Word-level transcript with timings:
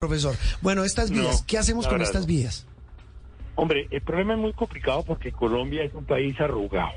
Profesor, 0.00 0.36
bueno, 0.62 0.84
estas 0.84 1.10
vías, 1.10 1.40
No, 1.40 1.46
¿qué 1.48 1.58
hacemos 1.58 1.88
con 1.88 2.00
estas 2.00 2.24
vías? 2.24 2.68
Hombre, 3.56 3.88
el 3.90 4.00
problema 4.00 4.34
es 4.34 4.38
muy 4.38 4.52
complicado 4.52 5.02
porque 5.02 5.32
Colombia 5.32 5.82
es 5.82 5.92
un 5.92 6.04
país 6.04 6.40
arrugado. 6.40 6.92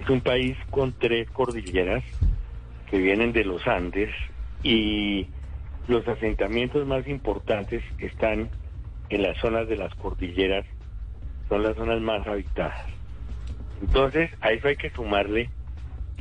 Es 0.00 0.08
un 0.08 0.22
país 0.22 0.56
con 0.70 0.94
tres 0.94 1.28
cordilleras 1.30 2.02
que 2.90 2.96
vienen 2.96 3.34
de 3.34 3.44
los 3.44 3.66
Andes 3.66 4.08
y 4.62 5.26
los 5.88 6.08
asentamientos 6.08 6.86
más 6.86 7.06
importantes 7.06 7.84
están 7.98 8.48
en 9.10 9.22
las 9.22 9.36
zonas 9.36 9.68
de 9.68 9.76
las 9.76 9.94
cordilleras, 9.96 10.64
son 11.50 11.64
las 11.64 11.76
zonas 11.76 12.00
más 12.00 12.26
habitadas. 12.26 12.86
Entonces, 13.82 14.30
a 14.40 14.52
eso 14.52 14.68
hay 14.68 14.76
que 14.76 14.88
sumarle 14.88 15.50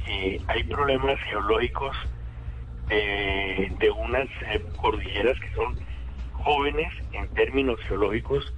que 0.06 0.42
hay 0.48 0.64
problemas 0.66 1.18
geológicos 1.22 1.96
eh, 2.90 3.72
de 3.80 3.92
unas 3.92 4.28
eh, 4.54 4.64
cordilleras 4.78 5.40
que 5.40 5.52
son 5.54 5.76
jóvenes 6.34 6.92
en 7.12 7.28
términos 7.30 7.80
geológicos 7.88 8.54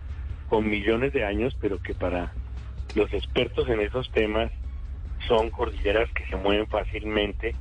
con 0.50 0.70
millones 0.70 1.14
de 1.14 1.26
años, 1.26 1.56
pero 1.60 1.82
que 1.82 1.94
para 1.94 2.34
los 2.96 3.12
expertos 3.14 3.70
en 3.70 3.82
esos 3.82 4.12
temas 4.12 4.52
son 5.28 5.50
cordilleras 5.50 6.10
que 6.12 6.26
se 6.26 6.36
mueven 6.36 6.68
fácilmente, 6.68 7.56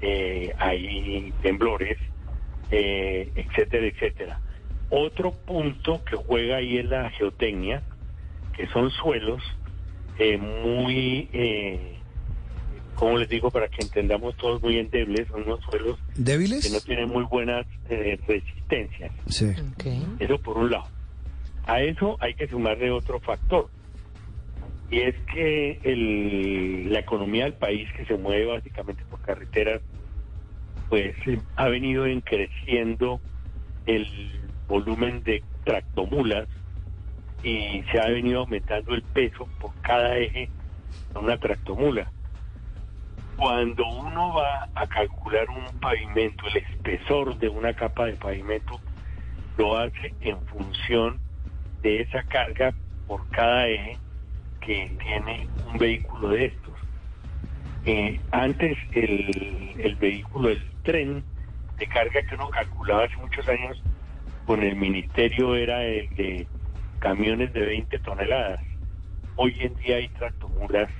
eh, 0.00 0.54
hay 0.58 1.32
temblores, 1.42 1.98
eh, 2.70 3.30
etcétera, 3.34 3.86
etcétera. 3.86 4.40
Otro 4.90 5.32
punto 5.32 6.02
que 6.04 6.16
juega 6.16 6.56
ahí 6.56 6.78
es 6.78 6.86
la 6.86 7.10
geotecnia, 7.10 7.82
que 8.56 8.66
son 8.68 8.90
suelos 8.90 9.42
eh, 10.18 10.36
muy, 10.36 11.28
eh, 11.32 11.97
como 12.98 13.16
les 13.18 13.28
digo, 13.28 13.50
para 13.50 13.68
que 13.68 13.82
entendamos 13.82 14.36
todos 14.36 14.60
muy 14.62 14.76
endebles, 14.78 15.28
son 15.28 15.42
unos 15.44 15.60
suelos 15.70 15.98
que 16.06 16.12
no 16.18 16.24
¿Débiles? 16.24 16.84
tienen 16.84 17.08
muy 17.08 17.24
buenas 17.24 17.64
eh, 17.88 18.18
resistencias. 18.26 19.12
Sí. 19.26 19.52
Eso 20.18 20.38
por 20.38 20.58
un 20.58 20.70
lado. 20.70 20.86
A 21.66 21.80
eso 21.80 22.16
hay 22.20 22.34
que 22.34 22.48
sumarle 22.48 22.90
otro 22.90 23.20
factor. 23.20 23.68
Y 24.90 25.00
es 25.00 25.14
que 25.32 25.78
el- 25.84 26.92
la 26.92 27.00
economía 27.00 27.44
del 27.44 27.54
país, 27.54 27.88
que 27.96 28.04
se 28.06 28.16
mueve 28.16 28.46
básicamente 28.46 29.04
por 29.08 29.20
carreteras, 29.20 29.80
pues 30.88 31.14
eh, 31.26 31.38
ha 31.56 31.68
venido 31.68 32.06
en 32.06 32.20
creciendo 32.22 33.20
el 33.86 34.06
volumen 34.66 35.22
de 35.22 35.42
tractomulas 35.64 36.48
y 37.44 37.82
se 37.92 38.00
ha 38.00 38.08
venido 38.08 38.40
aumentando 38.40 38.94
el 38.94 39.02
peso 39.02 39.48
por 39.60 39.70
cada 39.82 40.16
eje 40.18 40.48
de 41.12 41.18
una 41.20 41.36
tractomula. 41.38 42.10
Cuando 43.38 43.86
uno 43.86 44.34
va 44.34 44.68
a 44.74 44.84
calcular 44.88 45.48
un 45.48 45.80
pavimento, 45.80 46.44
el 46.48 46.56
espesor 46.56 47.38
de 47.38 47.48
una 47.48 47.72
capa 47.72 48.06
de 48.06 48.14
pavimento, 48.14 48.80
lo 49.56 49.78
hace 49.78 50.12
en 50.22 50.44
función 50.46 51.20
de 51.80 52.00
esa 52.00 52.24
carga 52.24 52.74
por 53.06 53.30
cada 53.30 53.68
eje 53.68 53.96
que 54.60 54.96
tiene 55.00 55.46
un 55.70 55.78
vehículo 55.78 56.30
de 56.30 56.46
estos. 56.46 56.74
Eh, 57.84 58.20
antes 58.32 58.76
el, 58.90 59.76
el 59.78 59.94
vehículo, 59.94 60.48
el 60.48 60.60
tren 60.82 61.24
de 61.78 61.86
carga 61.86 62.20
que 62.22 62.34
uno 62.34 62.50
calculaba 62.50 63.04
hace 63.04 63.16
muchos 63.18 63.48
años 63.48 63.80
con 64.46 64.64
el 64.64 64.74
ministerio 64.74 65.54
era 65.54 65.84
el 65.84 66.08
de 66.16 66.48
camiones 66.98 67.52
de 67.52 67.60
20 67.60 68.00
toneladas. 68.00 68.60
Hoy 69.36 69.56
en 69.60 69.76
día 69.76 69.96
hay 69.96 70.08
tractomulas 70.08 70.90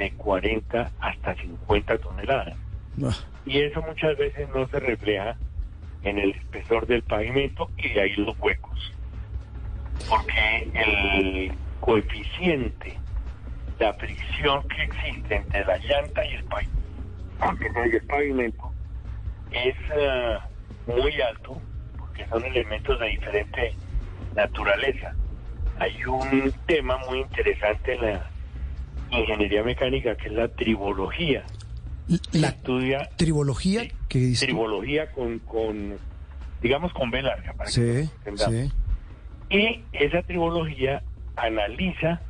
de 0.00 0.10
40 0.12 0.90
hasta 0.98 1.34
50 1.34 1.98
toneladas 1.98 2.56
Ah, 3.02 3.14
y 3.46 3.60
eso 3.60 3.82
muchas 3.82 4.16
veces 4.18 4.48
no 4.54 4.66
se 4.68 4.80
refleja 4.80 5.36
en 6.02 6.18
el 6.18 6.30
espesor 6.30 6.86
del 6.86 7.02
pavimento 7.02 7.70
y 7.76 7.88
de 7.90 8.00
ahí 8.00 8.14
los 8.16 8.38
huecos. 8.38 8.92
Porque 10.08 10.68
el 10.74 11.52
coeficiente, 11.80 12.98
la 13.78 13.94
fricción 13.94 14.66
que 14.68 14.82
existe 14.82 15.36
entre 15.36 15.64
la 15.64 15.78
llanta 15.78 16.24
y 16.26 16.34
el 16.34 16.44
pavimento, 16.44 17.86
y 17.86 17.96
el 17.96 18.06
pavimento 18.06 18.72
es 19.52 19.76
ah, 19.96 20.46
muy 20.86 21.20
alto 21.20 21.60
porque 21.98 22.26
son 22.26 22.44
elementos 22.44 22.98
de 22.98 23.06
diferente 23.08 23.74
naturaleza. 24.34 25.14
Hay 25.78 26.04
un 26.04 26.52
tema 26.66 26.98
muy 27.08 27.20
interesante 27.20 27.94
en 27.94 28.02
la 28.02 28.29
ingeniería 29.10 29.62
mecánica 29.62 30.16
que 30.16 30.28
es 30.28 30.34
la 30.34 30.48
tribología. 30.48 31.44
La 32.32 32.48
Estudia 32.48 33.08
tribología 33.16 33.82
Sí. 33.82 33.92
que 34.08 34.18
dice... 34.18 34.46
tribología 34.46 35.10
con, 35.12 35.38
con 35.40 35.96
digamos, 36.60 36.92
con 36.92 37.10
B 37.10 37.22
larga, 37.22 37.52
para 37.54 37.66
que 37.66 37.72
Sí, 37.72 38.10
entendamos. 38.26 38.54
sí. 38.54 38.72
Y 39.50 39.84
esa 39.92 40.22
tribología 40.22 41.02
analiza 41.36 42.20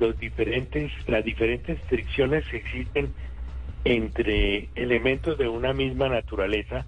los 0.00 0.18
diferentes, 0.18 0.90
las 1.06 1.24
diferentes 1.24 1.80
fricciones 1.88 2.44
que 2.48 2.58
existen 2.58 3.12
entre 3.84 4.68
elementos 4.74 5.36
de 5.38 5.48
una 5.48 5.72
misma 5.72 6.08
naturaleza, 6.08 6.86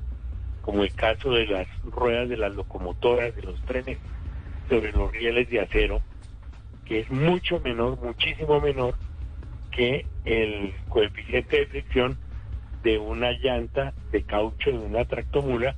como 0.63 0.83
el 0.83 0.93
caso 0.95 1.31
de 1.33 1.47
las 1.47 1.67
ruedas 1.85 2.29
de 2.29 2.37
las 2.37 2.55
locomotoras, 2.55 3.35
de 3.37 3.43
los 3.43 3.61
trenes, 3.63 3.99
sobre 4.69 4.93
los 4.93 5.13
rieles 5.13 5.49
de 5.51 5.61
acero, 5.61 6.01
que 6.85 7.01
es 7.01 7.11
mucho 7.11 7.61
menor, 7.61 7.99
muchísimo 8.03 8.61
menor 8.61 8.95
que 9.77 10.07
el 10.25 10.73
coeficiente 10.89 11.59
de 11.59 11.67
fricción 11.67 12.19
de 12.83 12.99
una 12.99 13.33
llanta 13.33 13.93
de 14.11 14.23
caucho 14.23 14.71
de 14.71 14.79
una 14.79 15.05
tractomula 15.05 15.77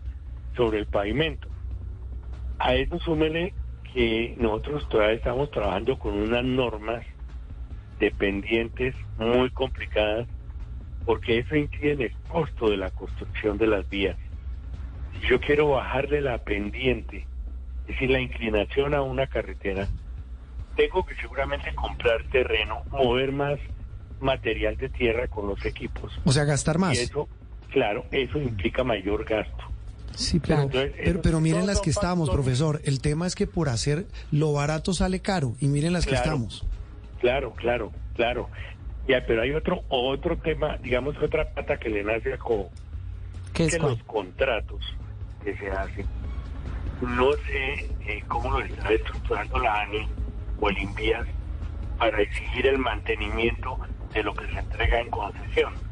sobre 0.57 0.79
el 0.79 0.87
pavimento. 0.87 1.49
A 2.61 2.75
eso 2.75 2.99
súmele 3.01 3.53
que 3.93 4.35
nosotros 4.39 4.89
todavía 4.89 5.17
estamos 5.17 5.51
trabajando 5.51 5.99
con 5.99 6.15
unas 6.15 6.45
normas 6.45 7.05
dependientes 7.99 8.95
muy 9.17 9.51
complicadas 9.51 10.29
porque 11.05 11.39
eso 11.39 11.57
incide 11.57 11.93
en 11.93 12.03
el 12.03 12.13
costo 12.29 12.71
de 12.71 12.77
la 12.77 12.91
construcción 12.91 13.59
de 13.59 13.67
las 13.67 13.89
vías. 13.89 14.17
Si 15.15 15.27
yo 15.27 15.41
quiero 15.41 15.71
bajarle 15.71 16.21
la 16.21 16.39
pendiente, 16.39 17.25
es 17.83 17.95
decir, 17.95 18.11
la 18.11 18.21
inclinación 18.21 18.95
a 18.95 19.03
una 19.03 19.27
carretera, 19.27 19.89
tengo 20.77 21.05
que 21.05 21.15
seguramente 21.17 21.75
comprar 21.75 22.23
terreno, 22.31 22.83
mover 22.91 23.33
más 23.33 23.59
material 24.21 24.77
de 24.77 24.89
tierra 24.89 25.29
con 25.29 25.49
los 25.49 25.65
equipos. 25.65 26.13
O 26.25 26.33
sea, 26.33 26.45
gastar 26.45 26.77
Y 26.77 26.79
más. 26.81 26.99
eso, 26.99 27.29
claro, 27.71 28.05
eso 28.11 28.39
implica 28.39 28.85
mayor 28.85 29.25
gasto. 29.25 29.65
Sí, 30.15 30.41
pero, 30.41 30.63
Entonces, 30.63 30.93
pero, 31.23 31.41
miren 31.41 31.67
las 31.67 31.81
que 31.81 31.91
estamos, 31.91 32.29
profesor. 32.29 32.81
El 32.85 33.01
tema 33.01 33.27
es 33.27 33.37
que 33.37 33.47
por 33.47 33.69
hacer 33.69 34.07
lo 34.33 34.53
barato 34.53 34.93
sale 34.93 35.21
caro. 35.21 35.55
Y 35.61 35.69
miren 35.69 35.93
las 35.93 36.07
que 36.07 36.17
estamos. 36.17 36.67
Claro, 37.21 37.53
claro, 37.53 37.93
claro. 38.15 38.49
Ya, 39.07 39.25
pero 39.27 39.43
hay 39.43 39.53
otro 39.53 39.85
otro 39.89 40.37
tema, 40.37 40.77
digamos 40.79 41.17
otra 41.23 41.49
pata 41.55 41.79
que 41.79 41.89
le 41.89 42.03
nace 42.03 42.33
a 42.35 42.39
Co, 42.39 42.69
¿Qué 43.55 43.67
es 43.67 43.75
que 43.75 43.79
cuál? 43.79 43.93
los 43.93 44.03
contratos 44.03 44.81
que 45.45 45.57
se 45.57 45.71
hacen. 45.71 46.07
No 47.01 47.33
sé 47.33 47.89
eh, 48.07 48.23
cómo 48.27 48.59
lo 48.59 48.65
está 48.65 48.93
estructurando 48.93 49.59
la 49.61 49.83
ANI 49.83 50.07
o 50.61 50.69
el 50.69 50.79
INVIAS 50.79 51.27
para 51.97 52.21
exigir 52.21 52.67
el 52.67 52.79
mantenimiento 52.79 53.79
de 54.13 54.23
lo 54.23 54.35
que 54.35 54.47
se 54.47 54.59
entrega 54.59 55.01
en 55.01 55.11
concesión. 55.11 55.88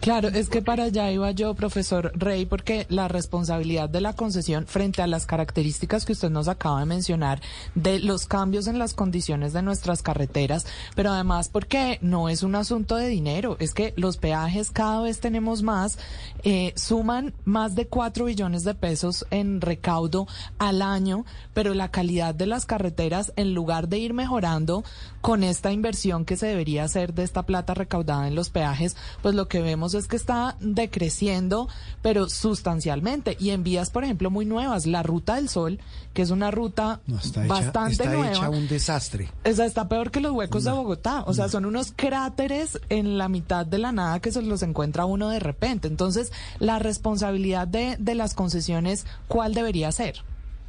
Claro, 0.00 0.28
es 0.28 0.48
que 0.48 0.62
para 0.62 0.84
allá 0.84 1.10
iba 1.12 1.30
yo, 1.32 1.52
profesor 1.52 2.10
Rey, 2.14 2.46
porque 2.46 2.86
la 2.88 3.06
responsabilidad 3.06 3.90
de 3.90 4.00
la 4.00 4.14
concesión 4.14 4.66
frente 4.66 5.02
a 5.02 5.06
las 5.06 5.26
características 5.26 6.06
que 6.06 6.12
usted 6.12 6.30
nos 6.30 6.48
acaba 6.48 6.80
de 6.80 6.86
mencionar 6.86 7.42
de 7.74 7.98
los 7.98 8.24
cambios 8.24 8.66
en 8.66 8.78
las 8.78 8.94
condiciones 8.94 9.52
de 9.52 9.60
nuestras 9.60 10.00
carreteras, 10.00 10.64
pero 10.94 11.10
además 11.10 11.50
porque 11.50 11.98
no 12.00 12.30
es 12.30 12.42
un 12.42 12.54
asunto 12.54 12.96
de 12.96 13.08
dinero, 13.08 13.58
es 13.60 13.74
que 13.74 13.92
los 13.98 14.16
peajes 14.16 14.70
cada 14.70 15.02
vez 15.02 15.20
tenemos 15.20 15.62
más, 15.62 15.98
eh, 16.44 16.72
suman 16.76 17.34
más 17.44 17.74
de 17.74 17.86
cuatro 17.86 18.24
billones 18.24 18.64
de 18.64 18.74
pesos 18.74 19.26
en 19.30 19.60
recaudo 19.60 20.26
al 20.58 20.80
año, 20.80 21.26
pero 21.52 21.74
la 21.74 21.90
calidad 21.90 22.34
de 22.34 22.46
las 22.46 22.64
carreteras, 22.64 23.34
en 23.36 23.52
lugar 23.52 23.88
de 23.88 23.98
ir 23.98 24.14
mejorando 24.14 24.82
con 25.20 25.44
esta 25.44 25.72
inversión 25.72 26.24
que 26.24 26.38
se 26.38 26.46
debería 26.46 26.84
hacer 26.84 27.12
de 27.12 27.24
esta 27.24 27.42
plata 27.44 27.74
recaudada 27.74 28.26
en 28.26 28.34
los 28.34 28.48
peajes, 28.48 28.96
pues 29.20 29.34
lo 29.34 29.46
que 29.46 29.60
vemos 29.60 29.89
es 29.98 30.08
que 30.08 30.16
está 30.16 30.56
decreciendo, 30.60 31.68
pero 32.02 32.28
sustancialmente. 32.28 33.36
Y 33.40 33.50
en 33.50 33.62
vías, 33.62 33.90
por 33.90 34.04
ejemplo, 34.04 34.30
muy 34.30 34.44
nuevas, 34.44 34.86
la 34.86 35.02
Ruta 35.02 35.36
del 35.36 35.48
Sol, 35.48 35.78
que 36.14 36.22
es 36.22 36.30
una 36.30 36.50
ruta 36.50 37.00
No, 37.06 37.18
está 37.18 37.44
hecha, 37.44 37.54
bastante 37.54 37.92
está 37.92 38.12
nueva. 38.14 38.30
hecha 38.30 38.50
un 38.50 38.68
desastre. 38.68 39.28
O 39.44 39.52
sea, 39.52 39.66
está 39.66 39.88
peor 39.88 40.10
que 40.10 40.20
los 40.20 40.32
huecos 40.32 40.64
de 40.64 40.72
Bogotá. 40.72 41.22
O 41.26 41.32
sea, 41.34 41.48
son 41.48 41.64
unos 41.64 41.92
cráteres 41.94 42.80
en 42.88 43.18
la 43.18 43.28
mitad 43.28 43.66
de 43.66 43.78
la 43.78 43.92
nada 43.92 44.20
que 44.20 44.32
se 44.32 44.42
los 44.42 44.62
encuentra 44.62 45.04
uno 45.04 45.28
de 45.28 45.38
repente. 45.40 45.88
Entonces, 45.88 46.32
la 46.58 46.78
responsabilidad 46.78 47.68
de, 47.68 47.96
de 47.98 48.14
las 48.14 48.34
concesiones, 48.34 49.06
¿cuál 49.28 49.54
debería 49.54 49.92
ser? 49.92 50.16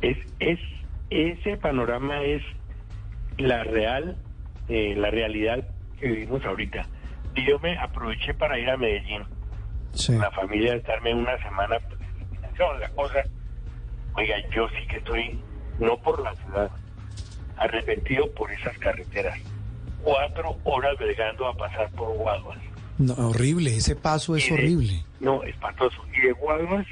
Es, 0.01 0.17
es 0.39 0.59
ese 1.09 1.57
panorama 1.57 2.21
es 2.23 2.41
la 3.37 3.63
real, 3.63 4.15
eh, 4.69 4.95
la 4.95 5.09
realidad 5.11 5.67
que 5.99 6.07
vivimos 6.07 6.43
ahorita. 6.45 6.87
Y 7.35 7.45
yo 7.47 7.59
me 7.59 7.77
aproveché 7.77 8.33
para 8.33 8.57
ir 8.59 8.69
a 8.69 8.77
Medellín 8.77 9.23
Sí. 9.93 10.13
con 10.13 10.21
la 10.21 10.31
familia, 10.31 10.75
estarme 10.75 11.13
una 11.13 11.37
semana, 11.41 11.77
pues, 11.79 11.99
la 12.79 12.89
cosa, 12.89 13.23
Oiga, 14.13 14.35
yo 14.53 14.67
sí 14.69 14.85
que 14.89 14.97
estoy, 14.97 15.39
no 15.79 15.95
por 15.97 16.21
la 16.21 16.35
ciudad, 16.35 16.69
arrepentido 17.57 18.29
por 18.33 18.51
esas 18.51 18.77
carreteras. 18.77 19.39
Cuatro 20.03 20.57
horas 20.65 20.97
bregando 20.97 21.47
a 21.47 21.55
pasar 21.55 21.89
por 21.91 22.15
Guaduas. 22.17 22.57
No, 22.97 23.13
horrible, 23.29 23.75
ese 23.77 23.95
paso 23.95 24.35
es 24.35 24.47
de- 24.47 24.53
horrible. 24.53 25.05
No, 25.21 25.43
espantoso. 25.43 26.03
Y 26.15 26.21
de 26.27 26.31
Guaduas 26.33 26.85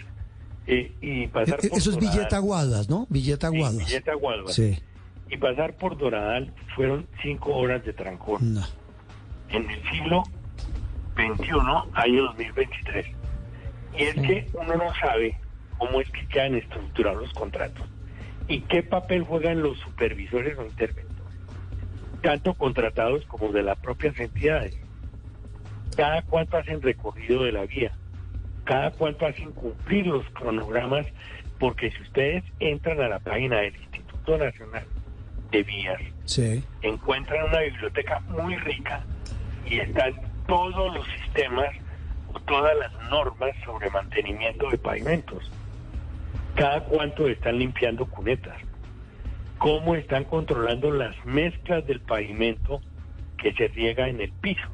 eh, 0.67 0.91
y 1.01 1.27
pasar 1.27 1.59
E- 1.65 1.69
por 1.69 1.77
Eso 1.77 1.89
es 1.89 1.95
Doradal. 1.97 2.15
Villeta 2.17 2.35
Aguadas, 2.37 2.89
¿no? 2.89 3.05
Villeta 3.09 3.49
Sí, 3.49 3.55
Aguadas. 3.57 3.77
Villeta 3.77 4.13
Guaduas. 4.13 4.53
Sí, 4.55 4.79
Y 5.31 5.37
pasar 5.37 5.73
por 5.75 5.97
Doradal 5.97 6.53
fueron 6.75 7.05
cinco 7.21 7.55
horas 7.55 7.83
de 7.85 7.93
trancón. 7.93 8.53
no. 8.53 8.61
En 9.51 9.69
el 9.69 9.81
siglo 9.89 10.23
XXI, 11.15 11.51
año 11.93 12.23
2023. 12.23 13.05
Y 13.97 14.03
es 14.03 14.13
que 14.15 14.47
uno 14.53 14.75
no 14.75 14.93
sabe 14.95 15.37
cómo 15.77 16.01
es 16.01 16.09
que 16.11 16.25
quedan 16.27 16.55
estructurados 16.55 17.21
los 17.21 17.33
contratos 17.33 17.87
y 18.47 18.61
qué 18.61 18.83
papel 18.83 19.23
juegan 19.23 19.61
los 19.61 19.77
supervisores 19.79 20.57
o 20.57 20.63
interventores, 20.65 21.37
tanto 22.21 22.53
contratados 22.53 23.25
como 23.25 23.51
de 23.51 23.63
las 23.63 23.77
propias 23.79 24.19
entidades. 24.19 24.77
Cada 25.95 26.21
cuánto 26.23 26.57
hacen 26.57 26.81
recorrido 26.81 27.43
de 27.43 27.51
la 27.51 27.65
vía, 27.65 27.91
cada 28.63 28.91
cuánto 28.91 29.25
hacen 29.25 29.51
cumplir 29.51 30.07
los 30.07 30.25
cronogramas, 30.31 31.05
porque 31.59 31.91
si 31.91 32.01
ustedes 32.03 32.43
entran 32.59 33.01
a 33.01 33.09
la 33.09 33.19
página 33.19 33.57
del 33.57 33.75
Instituto 33.75 34.37
Nacional 34.37 34.85
de 35.51 35.63
Vías, 35.63 36.01
Sí. 36.25 36.63
encuentran 36.81 37.49
una 37.49 37.59
biblioteca 37.61 38.19
muy 38.29 38.55
rica 38.57 39.03
y 39.69 39.79
están 39.79 40.13
todos 40.47 40.93
los 40.93 41.07
sistemas 41.07 41.69
o 42.33 42.39
todas 42.41 42.75
las 42.77 42.91
normas 43.09 43.51
sobre 43.63 43.89
mantenimiento 43.91 44.69
de 44.69 44.77
pavimentos. 44.77 45.51
Cada 46.55 46.83
cuánto 46.83 47.27
están 47.27 47.59
limpiando 47.59 48.05
cunetas. 48.05 48.57
Cómo 49.59 49.95
están 49.95 50.23
controlando 50.23 50.91
las 50.91 51.15
mezclas 51.25 51.85
del 51.85 51.99
pavimento 52.01 52.81
que 53.37 53.53
se 53.53 53.67
riega 53.67 54.07
en 54.09 54.19
el 54.21 54.31
piso. 54.31 54.67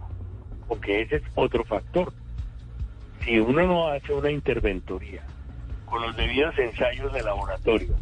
Porque 0.68 1.02
ese 1.02 1.18
es 1.18 1.24
otro 1.36 1.64
factor. 1.66 2.14
Si 3.24 3.40
uno 3.40 3.66
no 3.68 3.88
hace 3.88 4.14
una 4.14 4.32
interventoría 4.32 5.24
con 5.86 6.02
los 6.02 6.16
debidos 6.16 6.58
ensayos 6.58 7.12
de 7.14 7.22
laboratorio 7.22 7.96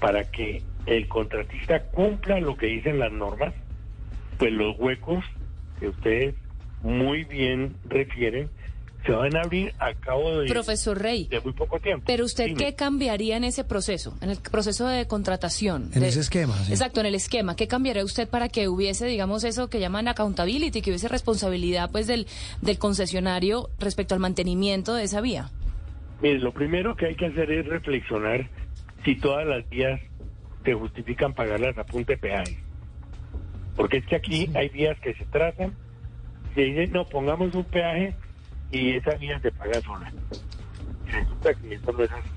para 0.00 0.28
que 0.30 0.62
el 0.86 1.06
contratista 1.08 1.82
cumpla 1.84 2.40
lo 2.40 2.56
que 2.56 2.66
dicen 2.66 2.98
las 2.98 3.12
normas, 3.12 3.54
pues 4.38 4.52
los 4.52 4.76
huecos 4.78 5.24
que 5.82 5.88
ustedes 5.88 6.34
muy 6.82 7.24
bien 7.24 7.74
refieren 7.88 8.48
se 9.04 9.10
van 9.10 9.34
a 9.36 9.40
abrir 9.40 9.74
a 9.80 9.94
cabo 9.94 10.38
de, 10.38 10.46
Profesor 10.48 10.96
Rey, 10.96 11.26
de 11.26 11.40
muy 11.40 11.52
poco 11.54 11.80
tiempo. 11.80 12.04
pero 12.06 12.24
usted 12.24 12.44
Dime. 12.46 12.56
qué 12.64 12.74
cambiaría 12.76 13.36
en 13.36 13.42
ese 13.42 13.64
proceso, 13.64 14.16
en 14.20 14.30
el 14.30 14.36
proceso 14.38 14.86
de 14.86 15.08
contratación? 15.08 15.90
En 15.92 16.02
De- 16.02 16.08
ese 16.08 16.20
esquema, 16.20 16.56
sí. 16.62 16.70
Exacto, 16.70 17.00
en 17.00 17.06
el 17.06 17.16
esquema. 17.16 17.56
¿Qué 17.56 17.66
cambiaría 17.66 18.04
usted 18.04 18.28
para 18.28 18.48
que 18.48 18.68
hubiese, 18.68 19.06
digamos, 19.06 19.42
eso 19.42 19.68
que 19.68 19.80
llaman 19.80 20.06
accountability, 20.06 20.82
que 20.82 20.90
hubiese 20.90 21.08
responsabilidad 21.08 21.90
pues 21.90 22.06
del, 22.06 22.28
del 22.60 22.78
concesionario 22.78 23.70
respecto 23.80 24.14
al 24.14 24.20
mantenimiento 24.20 24.94
de 24.94 25.02
esa 25.02 25.20
vía? 25.20 25.50
Mire, 26.20 26.38
lo 26.38 26.52
primero 26.52 26.94
que 26.94 27.06
hay 27.06 27.16
que 27.16 27.26
hacer 27.26 27.50
es 27.50 27.66
reflexionar 27.66 28.48
si 29.04 29.16
todas 29.16 29.44
las 29.48 29.68
vías 29.68 30.00
se 30.64 30.74
justifican 30.74 31.34
pagarlas 31.34 31.76
a 31.76 31.82
punta 31.84 32.12
de 32.12 32.18
peaje. 32.18 32.56
Porque 33.76 33.98
es 33.98 34.06
que 34.06 34.16
aquí 34.16 34.50
hay 34.54 34.68
vías 34.68 34.98
que 35.00 35.14
se 35.14 35.24
tratan, 35.26 35.74
se 36.54 36.60
dice, 36.62 36.86
no, 36.88 37.06
pongamos 37.06 37.54
un 37.54 37.64
peaje 37.64 38.14
y 38.70 38.96
esa 38.96 39.14
vía 39.16 39.38
se 39.40 39.50
paga 39.52 39.80
sola. 39.80 40.12
Resulta 41.06 41.54
que 41.54 41.74
eso 41.74 41.92
no 41.92 42.04
es 42.04 42.10
así. 42.10 42.28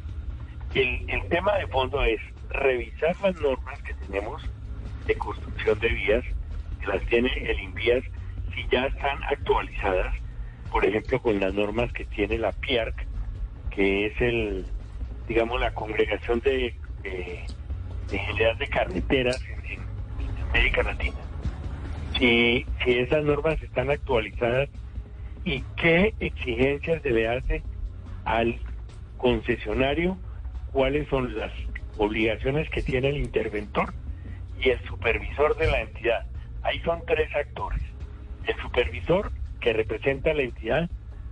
El, 0.75 1.09
el 1.09 1.29
tema 1.29 1.55
de 1.57 1.67
fondo 1.67 2.03
es 2.03 2.19
revisar 2.49 3.15
las 3.21 3.39
normas 3.41 3.81
que 3.83 3.93
tenemos 3.93 4.41
de 5.07 5.15
construcción 5.15 5.79
de 5.79 5.89
vías, 5.89 6.23
que 6.79 6.87
las 6.87 7.05
tiene 7.07 7.31
el 7.49 7.59
INVIAS, 7.59 8.03
si 8.53 8.65
ya 8.71 8.85
están 8.85 9.23
actualizadas, 9.23 10.15
por 10.71 10.85
ejemplo, 10.85 11.21
con 11.21 11.39
las 11.39 11.53
normas 11.53 11.91
que 11.93 12.05
tiene 12.05 12.37
la 12.37 12.51
PIARC, 12.51 13.05
que 13.69 14.07
es 14.07 14.21
el, 14.21 14.65
digamos, 15.27 15.59
la 15.59 15.73
congregación 15.73 16.39
de, 16.39 16.75
de, 17.03 17.45
de 18.09 18.67
carreteras 18.67 19.41
en, 19.43 19.73
en 19.73 20.37
América 20.49 20.83
Latina. 20.83 21.17
Si, 22.17 22.65
esas 22.85 23.23
normas 23.23 23.61
están 23.61 23.89
actualizadas 23.89 24.69
y 25.43 25.61
qué 25.75 26.13
exigencias 26.19 27.01
se 27.01 27.11
le 27.11 27.27
hace 27.27 27.63
al 28.23 28.59
concesionario, 29.17 30.17
cuáles 30.71 31.07
son 31.09 31.37
las 31.37 31.51
obligaciones 31.97 32.69
que 32.69 32.81
tiene 32.81 33.09
el 33.09 33.17
interventor 33.17 33.93
y 34.61 34.69
el 34.69 34.79
supervisor 34.85 35.57
de 35.57 35.67
la 35.67 35.81
entidad. 35.81 36.25
Ahí 36.63 36.79
son 36.79 37.01
tres 37.05 37.33
actores. 37.35 37.81
El 38.47 38.55
supervisor, 38.61 39.31
que 39.59 39.73
representa 39.73 40.31
a 40.31 40.35
la 40.35 40.43
entidad, 40.43 40.89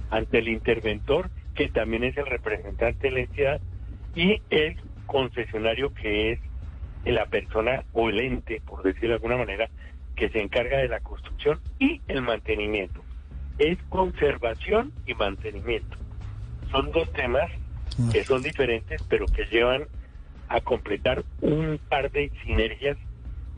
ante 0.10 0.40
el 0.40 0.50
interventor, 0.50 1.30
que 1.56 1.70
también 1.70 2.04
es 2.04 2.18
el 2.18 2.26
representante 2.26 3.08
de 3.08 3.12
la 3.12 3.20
entidad, 3.22 3.62
y 4.16 4.42
el 4.50 4.78
concesionario, 5.06 5.94
que 5.94 6.34
es 6.34 6.40
la 7.06 7.26
persona 7.26 7.84
o 7.94 8.10
el 8.10 8.20
ente, 8.20 8.62
por 8.66 8.84
decirlo 8.84 9.10
de 9.10 9.16
alguna 9.16 9.38
manera, 9.38 9.70
que 10.16 10.30
se 10.30 10.42
encarga 10.42 10.78
de 10.78 10.88
la 10.88 11.00
construcción 11.00 11.60
y 11.80 12.02
el 12.08 12.22
mantenimiento. 12.22 13.02
Es 13.58 13.78
conservación 13.90 14.92
y 15.06 15.14
mantenimiento. 15.14 15.98
Son 16.72 16.92
dos 16.92 17.12
temas 17.14 17.52
que 18.12 18.24
son 18.24 18.42
diferentes, 18.42 19.02
pero 19.08 19.26
que 19.28 19.46
llevan 19.46 19.84
a 20.50 20.62
completar 20.62 21.24
un 21.42 21.80
par 21.90 22.12
de 22.12 22.32
sinergias 22.44 22.98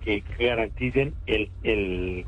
que 0.04 0.24
garanticen 0.38 1.13
el, 1.25 1.50
el, 1.63 2.25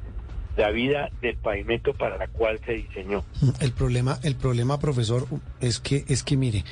la 0.57 0.71
vida 0.71 1.09
del 1.21 1.37
pavimento 1.37 1.93
para 1.93 2.17
la 2.17 2.27
cual 2.27 2.59
se 2.65 2.73
diseñó. 2.73 3.23
El 3.59 3.71
problema, 3.71 4.19
el 4.23 4.35
problema, 4.35 4.79
profesor, 4.79 5.27
es 5.61 5.79
que, 5.79 6.03
es 6.07 6.23
que 6.23 6.35
mire, 6.35 6.63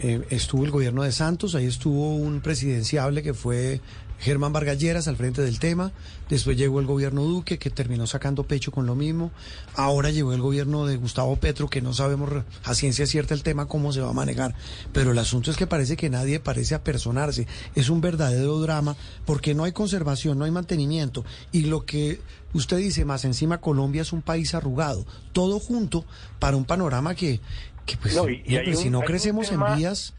eh, 0.00 0.22
estuvo 0.30 0.64
el 0.64 0.70
gobierno 0.70 1.02
de 1.02 1.12
Santos, 1.12 1.54
ahí 1.54 1.66
estuvo 1.66 2.14
un 2.14 2.40
presidenciable 2.40 3.22
que 3.22 3.34
fue 3.34 3.80
Germán 4.20 4.52
Vargalleras 4.52 5.08
al 5.08 5.16
frente 5.16 5.42
del 5.42 5.58
tema, 5.58 5.92
después 6.28 6.56
llegó 6.56 6.78
el 6.80 6.86
gobierno 6.86 7.22
Duque 7.24 7.58
que 7.58 7.70
terminó 7.70 8.06
sacando 8.06 8.44
pecho 8.44 8.70
con 8.70 8.86
lo 8.86 8.94
mismo, 8.94 9.30
ahora 9.74 10.10
llegó 10.10 10.32
el 10.34 10.40
gobierno 10.40 10.86
de 10.86 10.96
Gustavo 10.96 11.36
Petro 11.36 11.68
que 11.68 11.80
no 11.80 11.94
sabemos 11.94 12.30
a 12.64 12.74
ciencia 12.74 13.06
cierta 13.06 13.34
el 13.34 13.42
tema 13.42 13.66
cómo 13.66 13.92
se 13.92 14.00
va 14.00 14.10
a 14.10 14.12
manejar, 14.12 14.54
pero 14.92 15.12
el 15.12 15.18
asunto 15.18 15.50
es 15.50 15.56
que 15.56 15.66
parece 15.66 15.96
que 15.96 16.10
nadie 16.10 16.38
parece 16.38 16.74
apersonarse, 16.74 17.46
es 17.74 17.88
un 17.88 18.00
verdadero 18.00 18.60
drama 18.60 18.96
porque 19.24 19.54
no 19.54 19.64
hay 19.64 19.72
conservación, 19.72 20.38
no 20.38 20.44
hay 20.44 20.50
mantenimiento 20.50 21.24
y 21.50 21.62
lo 21.62 21.84
que 21.86 22.20
usted 22.52 22.76
dice 22.78 23.04
más 23.04 23.24
encima 23.24 23.58
Colombia 23.60 24.02
es 24.02 24.12
un 24.12 24.22
país 24.22 24.54
arrugado, 24.54 25.06
todo 25.32 25.58
junto 25.60 26.04
para 26.38 26.56
un 26.56 26.64
panorama 26.66 27.14
que, 27.14 27.40
que 27.86 27.96
pues, 27.96 28.14
No, 28.14 28.28
y- 28.28 28.42
y 28.46 28.56
hombre, 28.56 28.70
hay 28.72 28.76
si 28.76 28.90
no 28.90 29.00
crecemos 29.00 29.48
tema- 29.48 29.72
en 29.72 29.78
vías... 29.78 30.12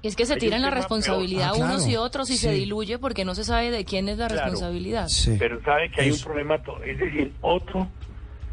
Y 0.00 0.08
es 0.08 0.14
que 0.16 0.26
se 0.26 0.36
tiran 0.36 0.62
la 0.62 0.70
responsabilidad 0.70 1.52
peor. 1.52 1.62
Ah, 1.62 1.70
unos 1.70 1.86
y 1.86 1.90
claro. 1.90 2.02
otros 2.04 2.30
y 2.30 2.34
Sí. 2.34 2.38
se 2.38 2.52
diluye 2.52 2.98
porque 2.98 3.24
no 3.24 3.34
se 3.34 3.42
sabe 3.44 3.70
de 3.72 3.84
quién 3.84 4.08
es 4.08 4.18
la 4.18 4.28
Claro. 4.28 4.42
responsabilidad. 4.44 5.08
Sí. 5.08 5.34
Pero 5.38 5.60
sabe 5.62 5.90
que 5.90 6.02
hay 6.02 6.10
un 6.12 6.20
problema, 6.20 6.54
es 6.86 6.98
decir, 6.98 7.32
otro, 7.40 7.88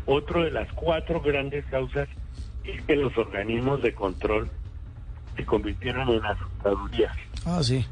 otro 0.07 0.43
de 0.43 0.51
las 0.51 0.71
cuatro 0.73 1.21
grandes 1.21 1.63
causas 1.65 2.07
es 2.63 2.81
que 2.83 2.95
los 2.95 3.15
organismos 3.17 3.81
de 3.83 3.93
control 3.93 4.49
se 5.35 5.45
convirtieron 5.45 6.09
en 6.09 6.25
asustadurías. 6.25 7.15
Ah, 7.45 7.61
sí. 7.61 7.85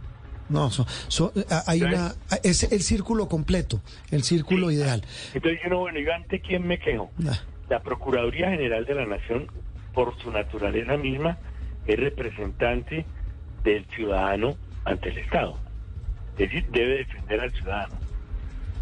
No, 0.49 0.69
so- 0.71 0.85
so- 1.07 1.31
hay 1.67 1.83
una, 1.83 2.13
es 2.43 2.63
el 2.63 2.81
círculo 2.81 3.27
completo, 3.27 3.81
el 4.11 4.23
círculo 4.23 4.69
Sí. 4.69 4.75
ideal. 4.75 5.03
Entonces 5.33 5.59
yo 5.63 5.69
no, 5.69 5.79
bueno, 5.79 5.99
¿yo 5.99 6.11
ante 6.13 6.41
quién 6.41 6.65
me 6.67 6.79
quejo? 6.79 7.11
Ah, 7.27 7.39
La 7.69 7.81
Procuraduría 7.81 8.49
General 8.49 8.83
de 8.85 8.93
la 8.95 9.05
Nación, 9.05 9.47
por 9.93 10.17
su 10.21 10.31
naturaleza 10.31 10.97
misma, 10.97 11.37
es 11.87 11.97
representante 11.99 13.05
del 13.63 13.85
ciudadano 13.87 14.55
ante 14.85 15.09
el 15.09 15.17
Estado. 15.19 15.57
Es 16.33 16.49
decir, 16.49 16.65
debe 16.71 16.97
defender 16.97 17.41
al 17.41 17.51
ciudadano. 17.51 17.95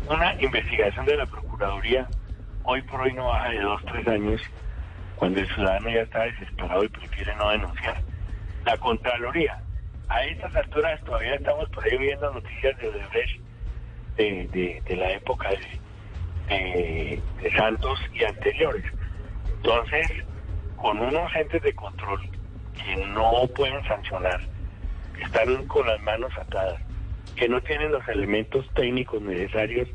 Una 0.10 0.34
investigación 0.42 1.06
de 1.06 1.18
la 1.18 1.26
Procuraduría 1.26 2.08
hoy 2.64 2.82
por 2.84 3.02
hoy 3.02 3.14
no 3.14 3.28
baja 3.28 3.50
de 3.50 3.60
dos, 3.60 3.82
tres 3.86 4.08
años, 4.08 4.42
cuando 5.16 5.40
el 5.40 5.48
ciudadano 5.54 5.90
ya 5.90 6.02
está 6.02 6.24
desesperado 6.24 6.84
y 6.84 6.90
prefiere 6.90 7.36
no 7.36 7.50
denunciar. 7.50 8.02
La 8.66 8.78
Contraloría, 8.78 9.62
a 10.10 10.24
estas 10.26 10.56
alturas 10.56 11.02
todavía 11.04 11.36
estamos 11.36 11.70
por 11.70 11.84
ahí 11.86 11.98
viendo 11.98 12.34
noticias 12.34 12.78
de 12.78 12.90
Odebrecht 12.90 13.40
de, 14.18 14.48
de, 14.52 14.82
de 14.86 14.96
la 14.96 15.12
época 15.12 15.50
de, 15.50 17.22
de, 17.42 17.52
Santos 17.56 18.00
y 18.14 18.24
anteriores. 18.24 18.84
Entonces, 19.58 20.08
con 20.76 21.00
unos 21.00 21.24
agentes 21.26 21.62
de 21.62 21.74
control 21.74 22.22
que 22.74 23.06
no 23.08 23.48
pueden 23.56 23.84
sancionar, 23.86 24.42
que 25.14 25.24
están 25.24 25.66
con 25.68 25.88
las 25.88 26.02
manos 26.02 26.32
atadas, 26.38 26.82
que 27.36 27.48
no 27.48 27.62
tienen 27.62 27.92
los 27.92 28.08
elementos 28.08 28.66
técnicos 28.74 29.22
necesarios 29.22 29.90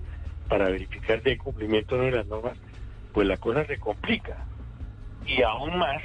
para 0.49 0.67
verificar 0.67 1.23
de 1.23 1.39
cumplimiento 1.39 1.97
de 1.97 2.11
las 2.11 2.27
normas, 2.27 2.57
pues 3.13 3.27
la 3.27 3.37
cosa 3.37 3.65
se 3.67 3.79
complica. 3.79 4.37
Y 5.27 5.43
aún 5.43 5.79
más, 5.79 6.03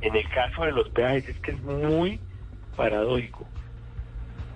en 0.00 0.16
el 0.16 0.28
caso 0.30 0.64
de 0.64 0.72
los 0.72 0.88
peajes, 0.90 1.28
es 1.28 1.38
que 1.40 1.52
es 1.52 1.62
muy 1.62 2.20
paradójico. 2.76 3.46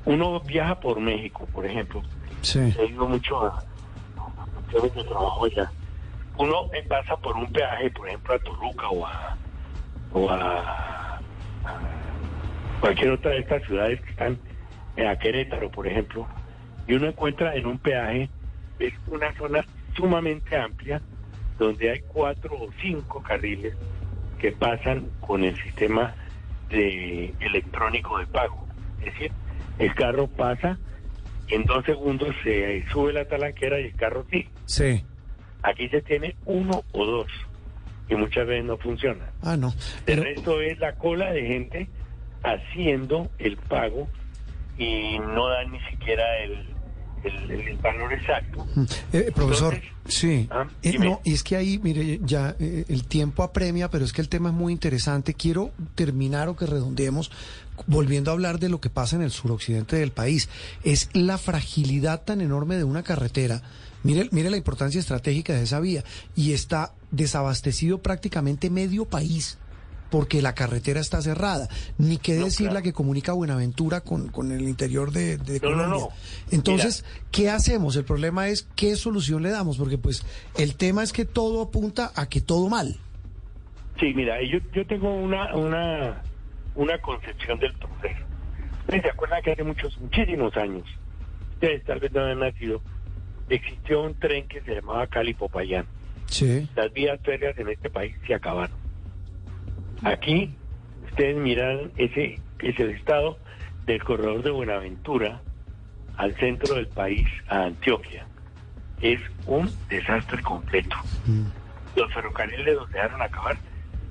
uno 0.04 0.40
viaja 0.40 0.80
por 0.80 1.00
México, 1.00 1.46
por 1.52 1.66
ejemplo. 1.66 2.02
Sí. 2.40 2.74
He 2.78 2.86
ido 2.86 3.06
mucho 3.06 3.46
a 3.46 3.62
de 4.72 5.04
trabajo 5.04 5.44
allá. 5.44 5.70
Uno 6.36 6.70
pasa 6.88 7.16
por 7.16 7.36
un 7.36 7.50
peaje, 7.52 7.90
por 7.90 8.08
ejemplo, 8.08 8.34
a 8.34 8.38
Toluca 8.38 8.88
o 8.88 9.06
a, 9.06 9.36
o 10.12 10.30
a 10.30 10.97
cualquier 12.80 13.10
otra 13.10 13.32
de 13.32 13.38
estas 13.40 13.62
ciudades 13.64 14.00
que 14.00 14.10
están 14.10 14.38
eh, 14.96 15.06
a 15.06 15.18
Querétaro, 15.18 15.70
por 15.70 15.86
ejemplo, 15.86 16.26
y 16.86 16.94
uno 16.94 17.06
encuentra 17.06 17.54
en 17.54 17.66
un 17.66 17.78
peaje, 17.78 18.28
es 18.78 18.92
una 19.06 19.32
zona 19.36 19.64
sumamente 19.96 20.56
amplia, 20.56 21.00
donde 21.58 21.90
hay 21.90 22.00
cuatro 22.08 22.54
o 22.54 22.68
cinco 22.80 23.22
carriles 23.22 23.74
que 24.38 24.52
pasan 24.52 25.08
con 25.20 25.44
el 25.44 25.56
sistema 25.60 26.14
de 26.70 27.34
electrónico 27.40 28.18
de 28.18 28.26
pago. 28.26 28.66
Es 29.00 29.12
decir, 29.12 29.32
el 29.78 29.94
carro 29.94 30.28
pasa, 30.28 30.78
en 31.48 31.64
dos 31.64 31.84
segundos 31.84 32.34
se 32.42 32.84
sube 32.92 33.12
la 33.12 33.24
talanquera 33.24 33.80
y 33.80 33.86
el 33.86 33.94
carro 33.94 34.24
sigue. 34.30 34.48
Sí. 34.66 35.04
Aquí 35.62 35.88
se 35.88 36.00
tiene 36.02 36.36
uno 36.44 36.84
o 36.92 37.04
dos, 37.04 37.28
y 38.08 38.14
muchas 38.14 38.46
veces 38.46 38.64
no 38.64 38.78
funciona. 38.78 39.30
Ah, 39.42 39.56
no. 39.56 39.72
El 40.06 40.22
resto 40.22 40.60
es 40.60 40.78
la 40.78 40.94
cola 40.94 41.32
de 41.32 41.42
gente 41.42 41.88
haciendo 42.42 43.30
el 43.38 43.56
pago 43.56 44.08
y 44.78 45.18
no 45.18 45.48
dan 45.48 45.72
ni 45.72 45.80
siquiera 45.90 46.24
el, 46.44 46.52
el- 47.24 47.50
el 47.50 47.76
valor 47.78 48.12
exacto. 48.12 48.64
eh, 49.12 49.32
profesor, 49.34 49.74
Entonces, 49.74 49.90
sí. 50.06 50.46
ah, 50.50 50.68
Eh, 50.82 50.98
no, 50.98 51.20
y 51.24 51.34
es 51.34 51.42
que 51.42 51.56
ahí, 51.56 51.78
mire, 51.82 52.20
ya 52.22 52.54
eh, 52.60 52.84
el 52.88 53.04
tiempo 53.08 53.42
apremia, 53.42 53.90
pero 53.90 54.04
es 54.04 54.12
que 54.12 54.20
el 54.20 54.28
tema 54.28 54.50
es 54.50 54.54
muy 54.54 54.72
interesante. 54.72 55.34
Quiero 55.34 55.72
terminar 55.96 56.48
o 56.48 56.54
que 56.56 56.66
redondeemos 56.66 57.30
volviendo 57.86 58.30
a 58.30 58.34
hablar 58.34 58.58
de 58.60 58.68
lo 58.68 58.80
que 58.80 58.88
pasa 58.90 59.16
en 59.16 59.22
el 59.22 59.30
suroccidente 59.32 59.96
del 59.96 60.12
país. 60.12 60.48
Es 60.84 61.10
la 61.12 61.38
fragilidad 61.38 62.22
tan 62.22 62.40
enorme 62.40 62.76
de 62.76 62.84
una 62.84 63.02
carretera. 63.02 63.62
Mire, 64.04 64.28
mire 64.30 64.48
la 64.48 64.56
importancia 64.56 65.00
estratégica 65.00 65.54
de 65.54 65.64
esa 65.64 65.80
vía. 65.80 66.04
Y 66.36 66.52
está 66.52 66.92
desabastecido 67.10 67.98
prácticamente 67.98 68.70
medio 68.70 69.04
país 69.06 69.58
porque 70.10 70.40
la 70.42 70.54
carretera 70.54 71.00
está 71.00 71.20
cerrada. 71.22 71.68
Ni 71.98 72.16
qué 72.18 72.34
No, 72.36 72.44
decir 72.46 72.66
claro. 72.66 72.74
la 72.74 72.82
que 72.82 72.92
comunica 72.92 73.32
Buenaventura 73.32 74.00
con, 74.00 74.28
con 74.28 74.52
el 74.52 74.62
interior 74.62 75.12
de, 75.12 75.36
de 75.38 75.54
No, 75.54 75.68
Colombia. 75.68 75.86
no. 76.00 76.08
Entonces, 76.50 77.04
¿qué 77.30 77.50
hacemos? 77.50 77.96
El 77.96 78.04
problema 78.04 78.48
es 78.48 78.68
qué 78.76 78.96
solución 78.96 79.42
le 79.42 79.50
damos, 79.50 79.76
porque 79.78 79.98
pues 79.98 80.24
el 80.56 80.76
tema 80.76 81.02
es 81.02 81.12
que 81.12 81.24
todo 81.24 81.62
apunta 81.62 82.12
a 82.14 82.28
que 82.28 82.40
todo 82.40 82.68
mal. 82.68 82.96
Sí, 84.00 84.12
mira, 84.14 84.40
yo, 84.42 84.58
yo 84.72 84.86
tengo 84.86 85.12
una, 85.14 85.54
una, 85.56 86.22
una 86.74 86.98
concepción 87.00 87.58
del 87.58 87.72
proceso. 87.74 88.20
Ustedes 88.82 89.02
se 89.02 89.10
acuerdan 89.10 89.42
que 89.42 89.52
hace 89.52 89.64
muchos, 89.64 89.98
muchísimos 90.00 90.56
años, 90.56 90.84
ustedes 91.54 91.84
tal 91.84 91.98
vez 92.00 92.10
no 92.12 92.20
habían 92.22 92.38
nacido, 92.38 92.80
existió 93.50 94.02
un 94.02 94.14
tren 94.14 94.46
que 94.48 94.62
se 94.62 94.74
llamaba 94.76 95.06
Cali 95.08 95.34
Popayán. 95.34 95.84
Sí. 96.26 96.68
Las 96.76 96.92
vías 96.92 97.18
férreas 97.22 97.58
en 97.58 97.68
este 97.68 97.90
país 97.90 98.14
se 98.26 98.34
acabaron. 98.34 98.76
Aquí, 100.04 100.54
ustedes 101.10 101.36
miran 101.36 101.90
ese, 101.96 102.40
es 102.60 102.78
el 102.78 102.90
estado 102.90 103.38
del 103.86 104.02
corredor 104.02 104.42
de 104.42 104.50
Buenaventura 104.50 105.40
al 106.16 106.34
centro 106.36 106.74
del 106.74 106.86
país, 106.88 107.26
a 107.48 107.64
Antioquia. 107.64 108.26
Es 109.00 109.20
un 109.46 109.70
desastre 109.88 110.42
completo. 110.42 110.96
Los 111.96 112.12
ferrocarriles 112.12 112.74
los 112.74 112.90
dejaron 112.90 113.22
acabar 113.22 113.56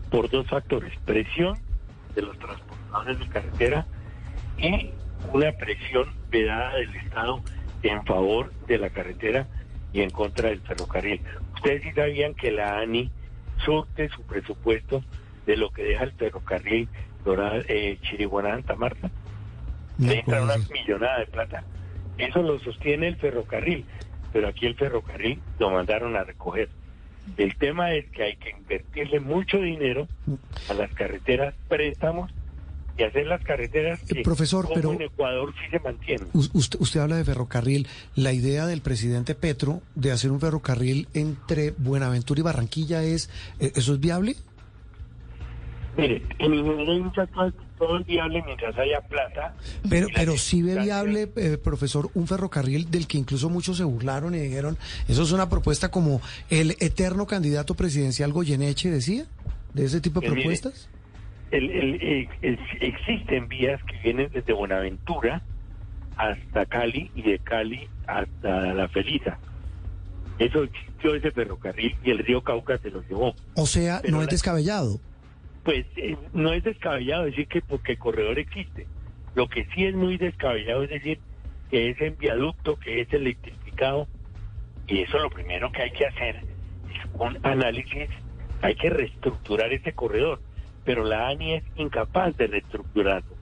por 0.10 0.30
dos 0.30 0.48
factores, 0.48 0.94
presión 1.06 1.58
de 2.16 2.22
los 2.22 2.38
transportadores 2.40 3.20
de 3.20 3.28
carretera 3.28 3.86
y 4.58 4.90
una 5.34 5.52
presión 5.54 6.10
vedada 6.30 6.76
del 6.76 6.96
Estado 6.96 7.42
en 7.84 8.04
favor 8.06 8.52
de 8.68 8.78
la 8.78 8.90
carretera 8.90 9.48
y 9.94 10.02
en 10.02 10.10
contra 10.10 10.50
del 10.50 10.62
ferrocarril. 10.62 11.22
Ustedes 11.56 11.84
sí 11.84 11.92
sabían 11.92 12.34
que 12.34 12.52
la 12.52 12.80
ANI 12.80 13.10
surte 13.64 14.10
su 14.10 14.22
presupuesto 14.24 15.04
de 15.48 15.58
lo 15.58 15.72
que 15.72 15.84
deja 15.84 16.04
el 16.04 16.12
ferrocarril 16.12 16.88
Dorada, 17.26 17.62
eh, 17.68 17.98
Chiriguaná 18.04 18.52
Santa 18.52 18.76
Marta. 18.76 19.10
Le 19.98 20.20
entra 20.20 20.44
una 20.44 20.58
millonada 20.58 21.20
de 21.20 21.26
plata. 21.26 21.64
Eso 22.20 22.42
lo 22.44 22.60
sostiene 22.60 23.08
el 23.08 23.16
ferrocarril, 23.16 23.86
pero 24.32 24.48
aquí 24.50 24.68
el 24.68 24.76
ferrocarril 24.76 25.40
lo 25.58 25.72
mandaron 25.72 26.16
a 26.16 26.24
recoger. 26.24 26.70
El 27.38 27.56
tema 27.58 27.94
es 27.94 28.06
que 28.12 28.24
hay 28.24 28.36
que 28.38 28.52
invertirle 28.52 29.20
mucho 29.20 29.58
dinero 29.60 30.08
a 30.70 30.74
las 30.74 30.92
carreteras, 30.94 31.54
préstamos 31.68 32.32
y 32.98 33.04
hacer 33.04 33.28
las 33.28 33.44
carreteras 33.44 34.00
Eh, 34.10 34.16
que 34.16 34.22
profesor, 34.22 34.64
como 34.66 34.76
pero- 34.76 34.94
en 34.94 35.02
Ecuador 35.04 35.54
sí 35.60 35.70
se 35.70 35.80
mantienen. 35.80 36.28
Usted, 36.34 36.80
usted 36.80 37.00
habla 37.00 37.18
de 37.18 37.26
ferrocarril. 37.26 37.88
La 38.16 38.34
idea 38.34 38.66
del 38.66 38.82
presidente 38.82 39.36
Petro 39.36 39.82
de 39.96 40.12
hacer 40.12 40.32
un 40.32 40.40
ferrocarril 40.40 41.08
entre 41.14 41.72
Buenaventura 41.78 42.40
y 42.40 42.44
Barranquilla 42.44 43.04
es, 43.04 43.30
eh, 43.60 43.72
¿eso 43.76 43.94
es 43.94 44.00
viable? 44.00 44.36
Mire, 45.98 46.22
en 46.40 46.54
ingeniería 46.54 46.94
industrial 46.96 47.54
todo 47.78 48.00
es 48.00 48.06
viable 48.06 48.44
mientras 48.46 48.78
haya 48.78 49.02
plata. 49.02 49.56
Pero, 49.90 50.08
pero 50.14 50.38
sí 50.38 50.62
ve 50.62 50.80
viable, 50.80 51.30
eh, 51.36 51.58
profesor, 51.58 52.10
un 52.14 52.28
ferrocarril 52.28 52.90
del 52.92 53.08
que 53.08 53.18
incluso 53.18 53.50
muchos 53.50 53.78
se 53.78 53.84
burlaron 53.84 54.36
y 54.36 54.40
dijeron, 54.40 54.78
eso 55.08 55.24
es 55.24 55.32
una 55.32 55.50
propuesta 55.50 55.90
como 55.90 56.22
el 56.50 56.72
eterno 56.80 57.26
candidato 57.26 57.74
presidencial 57.74 58.32
Goyeneche 58.32 58.90
decía, 58.92 59.26
de 59.74 59.86
ese 59.86 60.00
tipo 60.00 60.20
de 60.22 60.30
mire, 60.30 60.42
propuestas. 60.42 60.90
el- 61.52 61.70
el- 61.72 62.60
existen 62.82 63.48
vías 63.48 63.82
que 63.84 63.98
vienen 64.04 64.30
desde 64.32 64.54
Buenaventura 64.54 65.42
hasta 66.16 66.66
Cali 66.66 67.12
y 67.16 67.22
de 67.24 67.40
Cali 67.40 67.88
hasta 68.08 68.74
La 68.74 68.88
Feliza. 68.90 69.38
Eso 70.40 70.64
existió 70.64 71.16
ese 71.16 71.32
ferrocarril 71.32 71.96
y 72.04 72.12
el 72.12 72.20
río 72.20 72.44
Cauca 72.44 72.78
se 72.78 72.90
lo 72.92 73.02
llevó. 73.08 73.34
O 73.56 73.66
sea, 73.66 74.00
pero 74.02 74.14
no 74.14 74.22
es 74.22 74.28
la- 74.28 74.32
descabellado. 74.32 75.00
Pues 75.68 75.86
eh, 75.98 76.16
no 76.32 76.54
es 76.54 76.64
descabellado 76.64 77.26
decir 77.26 77.46
que 77.50 77.62
porque 77.62 77.92
el 77.92 77.98
corredor 77.98 78.40
existe. 78.40 78.88
Lo 79.36 79.50
que 79.50 79.66
sí 79.76 79.84
es 79.84 79.94
muy 79.94 80.16
descabellado 80.16 80.84
es 80.84 80.90
decir 80.90 81.20
que 81.70 81.90
es 81.90 82.00
en 82.00 82.18
viaducto, 82.18 82.80
que 82.80 83.02
es 83.02 83.12
electrificado. 83.12 84.08
Y 84.88 85.02
eso 85.02 85.20
lo 85.20 85.30
primero 85.30 85.70
que 85.74 85.82
hay 85.82 85.92
que 85.92 86.06
hacer 86.06 86.38
es 86.38 87.10
un 87.16 87.38
análisis. 87.44 88.08
Hay 88.62 88.76
que 88.76 88.90
reestructurar 88.90 89.74
ese 89.74 89.92
corredor. 89.92 90.40
Pero 90.86 91.04
la 91.04 91.28
ANI 91.28 91.56
es 91.56 91.64
incapaz 91.76 92.38
de 92.38 92.48
reestructurarlo. 92.48 93.36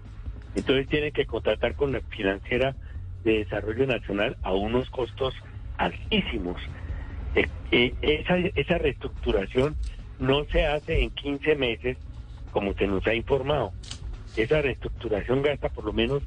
Entonces 0.56 0.88
tiene 0.88 1.12
que 1.12 1.28
contratar 1.28 1.76
con 1.76 1.92
la 1.92 2.02
financiera 2.10 2.76
de 3.24 3.38
desarrollo 3.38 3.86
nacional 3.86 4.36
a 4.42 4.52
unos 4.52 4.90
costos 4.90 5.36
altísimos. 5.78 6.60
Eh, 7.36 7.48
eh, 7.70 7.94
esa, 8.02 8.38
esa 8.38 8.80
reestructuración 8.80 9.76
no 10.18 10.44
se 10.46 10.66
hace 10.66 11.04
en 11.04 11.12
15 11.12 11.56
meses 11.56 11.98
como 12.56 12.74
se 12.76 12.88
nos 12.88 13.06
ha 13.06 13.14
informado. 13.14 13.74
Esa 14.34 14.62
reestructuración 14.62 15.42
gasta 15.42 15.68
por 15.68 15.84
lo 15.84 15.92
menos 15.92 16.24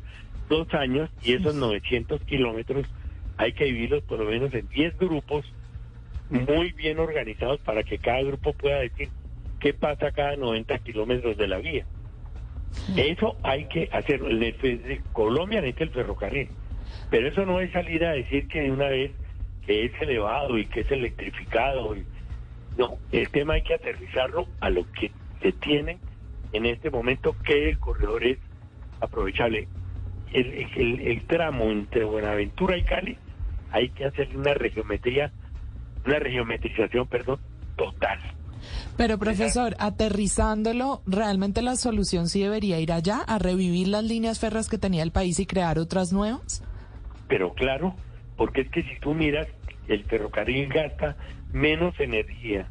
dos 0.51 0.69
años 0.75 1.09
y 1.23 1.33
esos 1.33 1.55
900 1.55 2.23
kilómetros 2.25 2.87
hay 3.39 3.55
que 3.55 3.65
dividirlos 3.65 4.05
por 4.05 4.19
lo 4.19 4.27
menos 4.27 4.53
en 4.53 4.69
10 4.69 4.95
grupos 4.99 5.47
muy 6.29 6.73
bien 6.73 6.99
organizados 6.99 7.61
para 7.63 7.83
que 7.83 7.99
cada 7.99 8.21
grupo 8.25 8.53
pueda 8.53 8.81
decir 8.81 9.11
qué 9.59 9.73
pasa 9.73 10.13
cada 10.13 10.37
90 10.37 10.79
kilómetros 10.81 11.39
de 11.39 11.49
la 11.49 11.59
vía. 11.61 11.87
Eso 12.95 13.39
hay 13.43 13.67
que 13.69 13.89
hacerlo. 13.91 14.29
Colombia 15.13 15.63
necesita 15.63 15.85
el 15.85 15.91
ferrocarril, 15.93 16.51
pero 17.09 17.29
eso 17.29 17.47
no 17.47 17.59
es 17.63 17.73
salir 17.73 18.05
a 18.05 18.13
decir 18.13 18.49
que 18.49 18.61
de 18.61 18.71
una 18.71 18.89
vez 18.91 19.13
que 19.63 19.87
es 19.87 19.93
elevado 20.03 20.59
y 20.59 20.67
que 20.67 20.81
es 20.81 20.91
electrificado. 20.91 21.97
y- 21.97 22.07
no, 22.77 22.99
el 23.13 23.31
tema 23.31 23.55
hay 23.55 23.63
que 23.63 23.75
aterrizarlo 23.75 24.49
a 24.61 24.71
lo 24.71 24.87
que 24.93 25.13
se 25.43 25.53
tiene 25.53 26.01
en 26.53 26.67
este 26.67 26.91
momento, 26.91 27.37
que 27.45 27.69
el 27.71 27.79
corredor 27.79 28.25
es 28.25 28.39
aprovechable. 29.01 29.69
El, 30.33 30.47
el- 30.77 31.01
el 31.07 31.23
tramo 31.27 31.71
entre 31.71 32.05
Buenaventura 32.05 32.77
y 32.77 32.83
Cali 32.83 33.17
hay 33.71 33.91
que 33.91 34.05
hacerle 34.07 34.37
una 34.39 34.55
regiometría, 34.55 35.33
una 36.05 36.19
regiometrización, 36.19 37.07
perdón, 37.07 37.39
total. 37.77 38.19
Pero 38.97 39.19
profesor, 39.19 39.77
aterrizándolo, 39.79 41.03
realmente 41.07 41.63
la 41.63 41.77
solución 41.77 42.29
sí 42.29 42.43
debería 42.43 42.81
ir 42.81 42.93
allá, 42.93 43.19
a 43.27 43.39
revivir 43.39 43.89
las 43.89 44.05
líneas 44.05 44.41
férreas 44.41 44.69
que 44.69 44.79
tenía 44.79 45.03
el 45.03 45.13
país 45.13 45.39
y 45.39 45.47
crear 45.47 45.79
otras 45.79 46.13
nuevas. 46.13 46.65
Pero 47.29 47.55
claro, 47.55 47.95
porque 48.37 48.63
es 48.63 48.71
que 48.71 48.83
si 48.83 48.99
tú 49.01 49.15
miras, 49.15 49.47
el 49.87 50.05
ferrocarril 50.05 50.69
gasta 50.69 51.17
menos 51.53 51.99
energía 52.01 52.67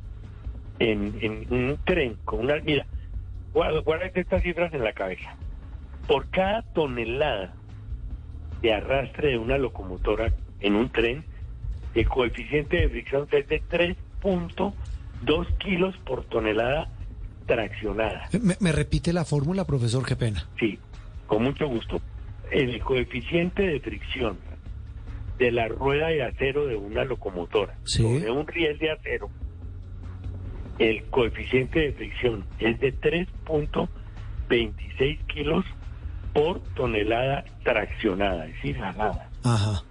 en, 0.79 1.15
en 1.21 1.53
un 1.53 1.77
tren 1.85 2.17
con 2.25 2.41
una... 2.41 2.55
Mira, 2.57 2.85
guárdate 3.53 4.19
estas 4.21 4.43
cifras 4.43 4.73
en 4.73 4.83
la 4.83 4.93
cabeza. 4.93 5.35
Por 6.07 6.29
cada 6.29 6.61
tonelada 6.73 7.53
de 8.61 8.73
arrastre 8.73 9.29
de 9.31 9.37
una 9.37 9.57
locomotora 9.57 10.31
en 10.59 10.75
un 10.75 10.89
tren, 10.89 11.23
el 11.93 12.07
coeficiente 12.07 12.77
de 12.77 12.89
fricción 12.89 13.27
es 13.31 13.47
de 13.47 13.61
3.2 13.63 15.57
kilos 15.57 15.95
por 16.05 16.23
tonelada 16.25 16.89
traccionada. 17.45 18.29
Me, 18.41 18.55
me 18.59 18.71
repite 18.71 19.13
la 19.13 19.25
fórmula, 19.25 19.65
profesor, 19.65 20.05
qué 20.05 20.15
pena. 20.15 20.47
Sí, 20.59 20.79
con 21.27 21.43
mucho 21.43 21.67
gusto. 21.67 22.01
el 22.51 22.79
coeficiente 22.81 23.63
de 23.63 23.79
fricción 23.81 24.37
de 25.37 25.51
la 25.51 25.67
rueda 25.67 26.07
de 26.07 26.23
acero 26.23 26.65
de 26.65 26.75
una 26.77 27.03
locomotora 27.03 27.75
Sí. 27.83 28.01
sobre 28.03 28.31
un 28.31 28.47
riel 28.47 28.77
de 28.79 28.91
acero, 28.91 29.29
el 30.79 31.03
coeficiente 31.05 31.79
de 31.79 31.93
fricción 31.93 32.45
es 32.59 32.77
de 32.79 32.93
3.26 32.93 35.17
kilos 35.27 35.65
por 36.33 36.59
tonelada 36.75 37.45
traccionada, 37.63 38.45
es 38.45 38.53
decir, 38.55 38.77
jalada. 38.77 39.29
Ajá. 39.43 39.81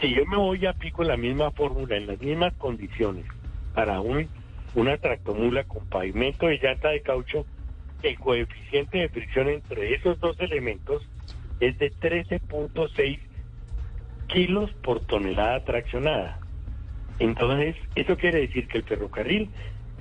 Si 0.00 0.14
yo 0.14 0.26
me 0.26 0.36
voy 0.36 0.66
a 0.66 0.70
aplico 0.70 1.04
la 1.04 1.16
misma 1.16 1.50
fórmula, 1.52 1.96
en 1.96 2.08
las 2.08 2.20
mismas 2.20 2.52
condiciones, 2.54 3.24
para 3.74 4.00
un, 4.00 4.28
una 4.74 4.98
tractomula 4.98 5.64
con 5.64 5.86
pavimento 5.86 6.46
de 6.46 6.58
llanta 6.58 6.90
de 6.90 7.00
caucho, 7.00 7.46
el 8.02 8.18
coeficiente 8.18 8.98
de 8.98 9.08
fricción 9.08 9.48
entre 9.48 9.94
esos 9.94 10.20
dos 10.20 10.38
elementos 10.40 11.02
es 11.60 11.78
de 11.78 11.90
13.6 11.92 13.18
kilos 14.26 14.70
por 14.82 15.00
tonelada 15.00 15.64
traccionada. 15.64 16.38
Entonces, 17.18 17.76
eso 17.94 18.16
quiere 18.16 18.40
decir 18.40 18.66
que 18.66 18.78
el 18.78 18.84
ferrocarril 18.84 19.50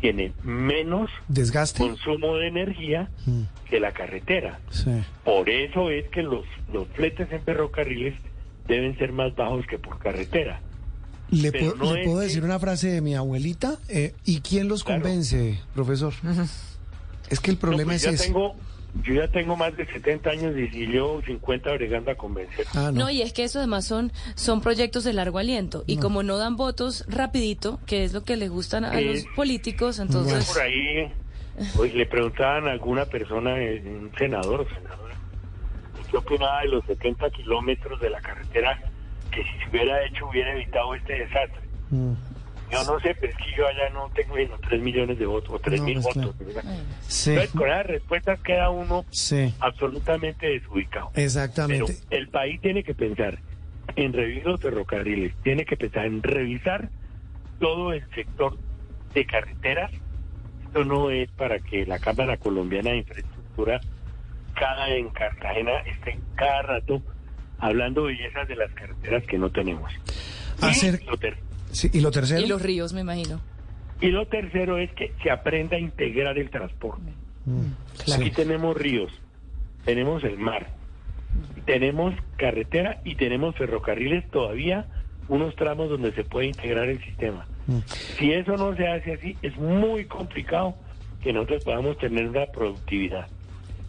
tiene 0.02 0.34
menos 0.44 1.10
Desgaste. 1.28 1.80
consumo 1.80 2.36
de 2.38 2.48
energía 2.48 3.10
Mm, 3.26 3.44
que 3.70 3.80
la 3.80 3.92
carretera. 3.94 4.60
sí. 4.72 4.90
Por 5.24 5.48
eso 5.50 5.90
es 5.90 6.06
que 6.10 6.24
los, 6.24 6.46
los 6.74 6.88
fletes 6.90 7.32
en 7.32 7.42
ferrocarriles 7.44 8.16
deben 8.68 8.98
ser 8.98 9.12
más 9.14 9.34
bajos 9.36 9.66
que 9.68 9.78
por 9.80 10.00
carretera. 10.00 10.60
¿Le, 11.30 11.52
puedo, 11.54 11.76
no 11.76 11.94
le 11.94 12.04
puedo 12.04 12.20
que- 12.20 12.26
decir 12.26 12.44
una 12.44 12.60
frase 12.60 12.90
de 12.90 13.00
mi 13.02 13.16
abuelita? 13.16 13.78
Eh, 13.88 14.14
¿Y 14.26 14.42
quién 14.42 14.68
los 14.68 14.84
Claro. 14.84 15.02
convence, 15.04 15.60
profesor? 15.74 16.14
Es 17.30 17.40
que 17.40 17.52
el 17.52 17.58
problema 17.58 17.94
No, 17.94 18.00
pues 18.00 18.04
es 18.04 18.10
ya 18.10 18.12
ese. 18.16 18.26
tengo, 18.26 18.56
yo 19.04 19.14
ya 19.14 19.28
tengo 19.30 19.56
más 19.56 19.76
de 19.78 19.86
70 19.86 20.30
años 20.30 20.54
y 20.58 20.92
yo 20.92 21.22
50 21.26 21.72
bregando 21.74 22.12
a 22.12 22.16
convencer. 22.16 22.66
Ah, 22.74 22.92
no. 22.92 23.02
No, 23.06 23.10
y 23.10 23.22
es 23.22 23.32
que 23.34 23.44
eso 23.44 23.60
además 23.60 23.86
son, 23.86 24.12
son 24.36 24.62
proyectos 24.62 25.04
de 25.04 25.14
largo 25.14 25.40
aliento. 25.40 25.84
Y 25.88 25.98
como 25.98 26.24
no 26.24 26.38
dan 26.38 26.58
votos 26.58 27.06
rapidito, 27.08 27.80
que 27.86 28.04
es 28.04 28.14
lo 28.14 28.24
que 28.24 28.36
le 28.36 28.50
gustan 28.50 28.84
a 28.86 29.00
Eh, 29.00 29.06
los 29.06 29.26
políticos, 29.36 29.98
Por 29.98 30.06
entonces... 30.08 30.58
ahí 30.58 31.12
pues, 31.76 31.94
le 31.94 32.06
preguntaban 32.06 32.68
a 32.68 32.72
alguna 32.72 33.06
persona, 33.06 33.58
eh, 33.60 33.82
un 33.86 34.12
senador 34.18 34.62
o 34.62 34.68
senadora, 34.76 35.16
¿qué 36.10 36.18
opinaba 36.18 36.62
de 36.62 36.68
los 36.68 36.86
70 36.86 37.30
kilómetros 37.32 38.00
de 38.02 38.10
la 38.10 38.20
carretera 38.20 38.78
que 39.32 39.44
si 39.44 39.50
se 39.64 39.70
hubiera 39.70 40.06
hecho 40.06 40.28
hubiera 40.28 40.52
evitado 40.54 40.94
este 40.96 41.14
desastre? 41.14 41.62
Mm, 41.92 42.14
Yo 42.72 42.84
no 42.86 43.00
sé, 43.00 43.16
pero 43.20 43.32
es 43.34 43.38
que 43.38 43.56
yo 43.58 43.68
allá 43.68 43.90
no 43.94 44.10
tengo 44.14 44.36
sino 44.38 44.58
3 44.60 44.82
millones 44.82 45.20
de 45.20 45.26
votos 45.26 45.50
o 45.56 45.60
3 45.60 45.80
No, 45.80 45.86
mil 45.86 46.00
pues, 46.02 46.16
votos. 46.16 46.36
claro. 46.38 46.68
sí, 47.08 47.30
Entonces, 47.32 47.56
con 47.56 47.68
esas 47.70 47.86
respuestas 47.86 48.40
queda 48.42 48.70
uno 48.70 49.06
sí, 49.10 49.54
absolutamente 49.60 50.48
desubicado. 50.48 51.12
Pero 51.14 51.26
exactamente. 51.26 51.98
el 52.10 52.30
país 52.30 52.62
tiene 52.62 52.84
que 52.84 52.94
pensar 52.94 53.40
en 53.96 54.14
revivir 54.14 54.46
los 54.46 54.62
ferrocarriles, 54.62 55.34
tiene 55.44 55.66
que 55.66 55.76
pensar 55.76 56.06
en 56.06 56.24
revisar 56.24 56.90
todo 57.60 57.92
el 57.94 58.04
sector 58.16 58.58
de 59.14 59.26
carreteras. 59.26 59.92
Esto 60.66 60.86
no 60.86 61.10
es 61.12 61.30
para 61.32 61.60
que 61.60 61.86
la 61.86 62.00
Cámara 62.00 62.38
Colombiana 62.38 62.92
de 62.92 62.98
Infraestructura 63.00 63.82
cada 64.56 64.90
en 64.90 65.10
Cartagena 65.10 65.80
esté 65.80 66.18
cada 66.36 66.62
rato 66.62 67.02
hablando 67.60 68.04
bellezas 68.04 68.48
de 68.48 68.56
las 68.56 68.72
carreteras 68.72 69.24
que 69.26 69.38
no 69.38 69.50
tenemos. 69.50 69.92
Y 70.62 70.66
Hacer- 70.66 71.04
lo 71.06 71.18
ter- 71.18 71.38
Sí, 71.72 71.90
¿Y 71.94 72.02
lo 72.02 72.12
tercero? 72.12 72.42
Y 72.42 72.48
los 72.48 72.62
ríos, 72.62 72.94
me 72.94 73.02
imagino. 73.02 73.40
y 74.02 74.08
lo 74.08 74.26
tercero 74.28 74.78
es 74.78 74.92
que 74.94 75.14
se 75.24 75.30
aprenda 75.32 75.78
a 75.78 75.80
integrar 75.80 76.38
el 76.38 76.50
transporte. 76.50 77.12
Mm, 77.46 78.12
Aquí 78.14 78.26
sí. 78.26 78.32
tenemos 78.32 78.76
ríos, 78.78 79.12
tenemos 79.86 80.24
el 80.24 80.38
mar, 80.38 80.68
tenemos 81.66 82.14
carretera 82.38 83.02
y 83.04 83.16
tenemos 83.16 83.56
ferrocarriles 83.56 84.30
todavía, 84.32 84.86
unos 85.28 85.56
tramos 85.56 85.90
donde 85.90 86.12
se 86.14 86.24
puede 86.24 86.48
integrar 86.48 86.90
el 86.90 87.04
sistema. 87.04 87.48
Mm. 87.68 87.78
Si 88.18 88.32
eso 88.34 88.58
no 88.58 88.76
se 88.76 88.88
hace 88.88 89.14
así, 89.14 89.38
es 89.42 89.56
muy 89.58 90.06
complicado 90.06 90.76
que 91.24 91.32
nosotros 91.34 91.64
podamos 91.64 91.98
tener 92.00 92.28
una 92.28 92.48
productividad. 92.48 93.28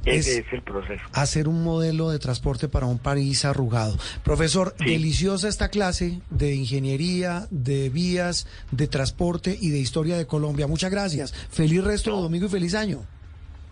Ese 0.05 0.19
Es- 0.41 0.47
es, 0.47 0.53
el 0.53 0.63
proceso. 0.63 1.03
hacer 1.13 1.47
un 1.49 1.63
modelo 1.63 2.11
de 2.11 2.19
transporte 2.19 2.69
para 2.69 2.87
un 2.87 2.99
país 2.99 3.45
arrugado. 3.45 3.97
Profesor, 4.25 4.75
Sí. 4.79 4.87
deliciosa 4.87 5.49
esta 5.49 5.69
clase 5.69 6.21
de 6.31 6.55
ingeniería, 6.55 7.47
de 7.51 7.89
vías, 7.91 8.47
de 8.73 8.89
transporte 8.89 9.57
y 9.61 9.71
de 9.71 9.79
historia 9.79 10.17
de 10.17 10.27
Colombia. 10.27 10.67
Muchas 10.67 10.91
gracias. 10.91 11.33
Feliz 11.51 11.85
resto 11.85 12.15
de 12.17 12.23
domingo 12.23 12.47
y 12.47 12.51
feliz 12.51 12.75
año. 12.75 13.05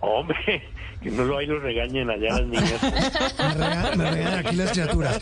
Hombre, 0.00 0.62
que 1.02 1.10
no 1.10 1.24
lo 1.24 1.36
hay 1.36 1.46
los 1.46 1.62
regañen 1.62 2.08
allá 2.08 2.40
las 2.40 2.46
niñas. 2.46 2.82
Me 3.38 3.54
regañan, 3.54 3.98
me 3.98 4.10
regañan 4.10 4.46
aquí 4.46 4.56
las 4.56 4.72
criaturas. 4.72 5.20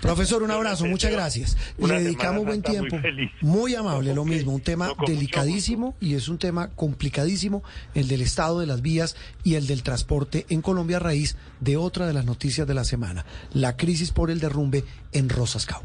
Profesor, 0.00 0.42
un 0.42 0.50
abrazo, 0.50 0.86
muchas 0.86 1.12
gracias. 1.12 1.56
Le 1.78 2.02
dedicamos 2.02 2.44
buen 2.44 2.60
muy 2.60 2.70
tiempo. 2.70 2.96
Muy 3.40 3.74
amable, 3.74 4.14
lo 4.14 4.24
mismo. 4.24 4.52
Un 4.52 4.60
tema 4.60 4.92
delicadísimo 5.06 5.94
y 6.00 6.14
es 6.14 6.28
un 6.28 6.38
tema 6.38 6.70
complicadísimo, 6.70 7.62
el 7.94 8.08
del 8.08 8.22
estado 8.22 8.60
de 8.60 8.66
las 8.66 8.82
vías 8.82 9.16
y 9.44 9.54
el 9.54 9.66
del 9.66 9.82
transporte 9.82 10.46
en 10.48 10.62
Colombia 10.62 10.96
a 10.96 11.00
raíz 11.00 11.36
de 11.60 11.76
otra 11.76 12.06
de 12.06 12.12
las 12.12 12.24
noticias 12.24 12.66
de 12.66 12.74
la 12.74 12.84
semana, 12.84 13.24
la 13.52 13.76
crisis 13.76 14.10
por 14.10 14.30
el 14.30 14.40
derrumbe 14.40 14.84
en 15.12 15.28
Rosascao. 15.28 15.82